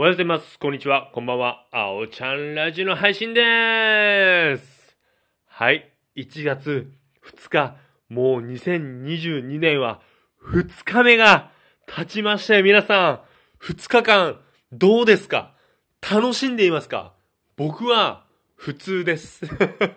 [0.00, 0.60] おはようございます。
[0.60, 1.10] こんにちは。
[1.12, 1.66] こんばんは。
[1.72, 4.96] あおちゃんラジオの配信でーす。
[5.44, 5.92] はい。
[6.14, 6.92] 1月
[7.36, 7.74] 2日。
[8.08, 10.00] もう2022年は
[10.52, 11.50] 2日目が
[11.88, 12.62] 経ちましたよ。
[12.62, 13.20] 皆さん。
[13.64, 14.38] 2日間
[14.70, 15.56] どうですか？
[16.00, 17.14] 楽しんでいますか？
[17.56, 18.24] 僕は
[18.54, 19.46] 普通です。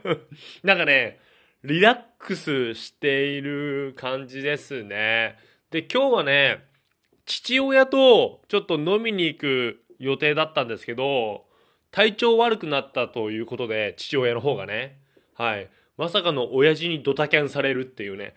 [0.65, 1.19] なんかね、
[1.63, 5.37] リラックスしている感じですね。
[5.69, 6.65] で、今日はね、
[7.27, 11.45] 父親とちょっと飲みに行く予定だったんですけど、
[11.91, 14.99] 体調悪くなったということで、父親の方がね。
[15.35, 15.69] はい。
[15.97, 18.33] まさかの親父にドタキャンされるっていうね。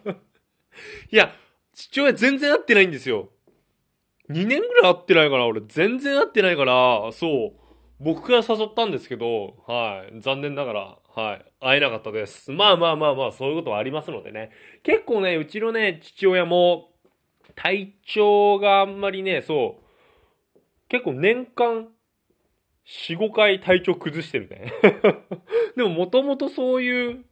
[1.12, 1.34] いや、
[1.74, 3.28] 父親全然会ってないんですよ。
[4.30, 7.52] 2年ぐらい会ってないから、俺全然会ってないから、そう。
[8.00, 10.20] 僕が誘ったんですけど、はい。
[10.20, 11.44] 残念ながら、はい。
[11.60, 12.52] 会えなかったです。
[12.52, 14.50] まあまあまあまあ、そういうことはありますのでね。
[14.84, 16.92] 結構ね、うちのね、父親も、
[17.56, 19.87] 体調があんまりね、そう。
[20.88, 21.88] 結構年間、
[22.86, 24.72] 4、5回体調崩してるね。
[25.76, 27.24] でももともとそういう、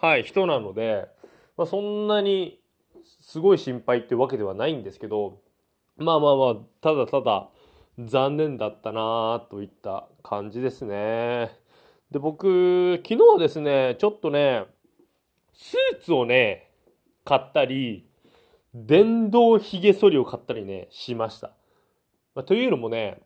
[0.00, 1.08] はい、人なので、
[1.56, 2.60] まあそんなに、
[3.20, 5.40] すごい心配ってわけではないんですけど、
[5.96, 7.48] まあまあまあ、ただただ、
[7.98, 11.50] 残念だったなといった感じですね。
[12.10, 14.66] で、僕、昨日ですね、ちょっとね、
[15.52, 16.70] スーツをね、
[17.24, 18.06] 買ったり、
[18.74, 21.52] 電動髭剃りを買ったりね、しました。
[22.36, 23.18] まあ、というのもね、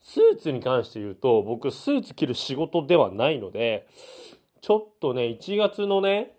[0.00, 3.86] スーツに関して言うと、僕、スーツ着る仕事ではないので、
[4.60, 6.36] ちょっとね、1月のね、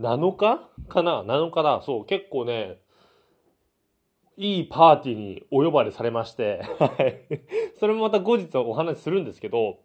[0.00, 1.82] 7日かな ?7 日だ。
[1.84, 2.78] そう、結構ね、
[4.36, 7.40] いいパーティーにお呼ばれされまして、はい。
[7.80, 9.80] それもまた後日お話しするんですけど、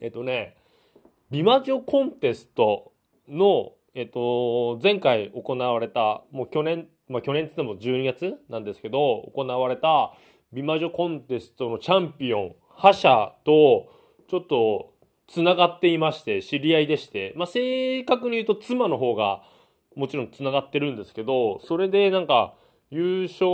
[0.00, 0.56] えっとね、
[1.30, 2.92] 美魔女コンテスト
[3.28, 10.12] の、えっと、前回行われた、もう去年、まあ去年って言っても12月なんですけど、行われた
[10.52, 13.88] 美魔女コンテストのチャンピオン、覇者と、
[14.28, 14.92] ちょっと、
[15.26, 19.42] つながっていまして、知り合いでして、まあ正確に言うと妻の方が、
[19.96, 22.54] もちろんつながってるんですけど、それでなんか、
[22.90, 23.46] 優勝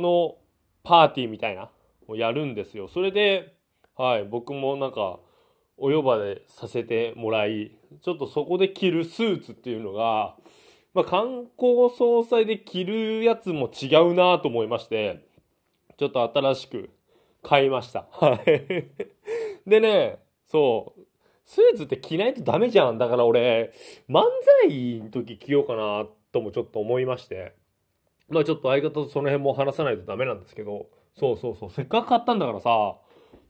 [0.00, 0.36] の
[0.82, 1.70] パーティーみたいな、
[2.08, 2.88] をやるんですよ。
[2.88, 3.54] それで、
[3.96, 5.18] はい、僕もなんか、
[5.78, 7.72] お呼ばれさせてもらい、
[8.02, 10.36] ちょっとそこで着るスーツっていうのが、
[10.96, 15.28] まあ、観光総裁で着るやつも違うなと思いまして、
[15.98, 16.88] ちょっと新しく
[17.42, 18.06] 買いました。
[18.12, 19.68] はい。
[19.68, 21.02] でね、そう、
[21.44, 22.96] スーツって着ないとダメじゃん。
[22.96, 23.74] だから俺、
[24.08, 24.22] 漫
[24.62, 27.52] 才の時着ようかなともちょっと思いまして。
[28.30, 32.96] まあちょっと相方とその辺も話さないとダメなんですけど、そうそうそう、せっかく買ったんだからさ、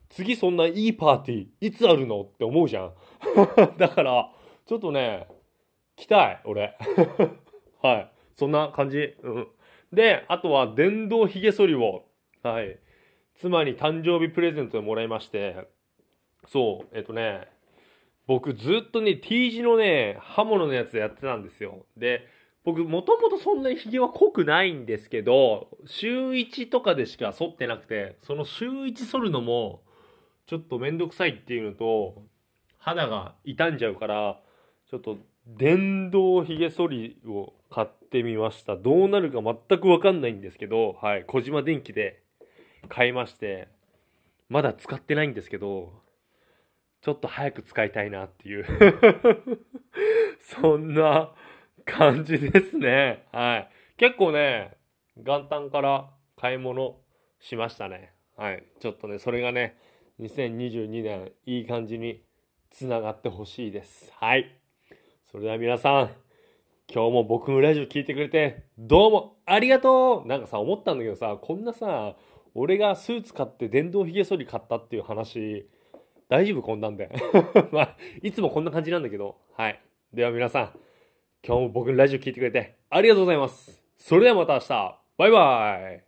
[0.09, 2.91] 次そんないいパーティー、いつあるのって思うじゃん。
[3.79, 4.29] だから、
[4.65, 5.27] ちょっとね、
[5.97, 6.77] 来たい、俺。
[7.81, 8.11] はい。
[8.35, 9.15] そんな感じ。
[9.23, 9.47] うん。
[9.91, 12.05] で、あとは電動髭剃りを、
[12.43, 12.79] はい。
[13.35, 15.67] 妻に誕生日プレゼントでもらいまして、
[16.45, 17.47] そう、えっとね、
[18.27, 21.85] 僕ずっとね、T 字のね、刃物のやつやってたんですよ。
[21.97, 22.27] で、
[22.63, 29.83] 僕もともとそんなに髭は濃くないんですけど、週1とかでしか剃ってなくて、その週1剃るのも、
[30.45, 32.23] ちょっとめんどくさいっていうのと、
[32.77, 34.39] 肌が傷んじゃうから、
[34.89, 35.17] ちょっと
[35.55, 38.75] 電動髭剃りを買ってみました。
[38.75, 42.21] どうなるか全くわかんないんですけど、はい、小島電機で
[42.89, 43.69] 買いまして、
[44.49, 45.93] まだ使ってないんですけど、
[47.01, 48.65] ちょっと早く使いたいなっていう。
[50.39, 51.33] そんな
[51.85, 53.25] 感じですね。
[53.31, 53.69] はい。
[53.97, 54.77] 結構ね、
[55.15, 56.99] 元旦から買い物
[57.39, 58.13] しましたね。
[58.35, 58.63] はい。
[58.79, 59.77] ちょっとね、それがね、
[60.19, 62.23] 2022年いい感じに
[62.69, 64.11] つながってほしいです。
[64.13, 64.57] はい。
[65.29, 66.09] それでは皆さん、
[66.89, 72.15] 今日も僕のラジオ聞いてくれて、どうもありがとうなんかさ、思ったんだけどさ、こんなさ、
[72.55, 75.67] 俺がスーツ買って電動髭剃り買ったっていう話、
[76.29, 77.11] 大丈夫こんなんで。
[77.73, 79.35] まあ、いつもこんな感じなんだけど。
[79.57, 79.81] はい。
[80.13, 80.79] では皆さん、
[81.45, 83.83] 今日も僕のラジオ聞いてくれてありがとうございます。
[83.97, 84.99] それではまた明日。
[85.17, 86.06] バイバイ。